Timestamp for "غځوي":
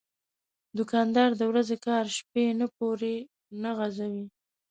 3.77-4.25